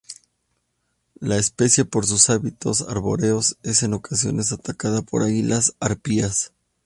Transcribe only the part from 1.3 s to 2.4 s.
especie por sus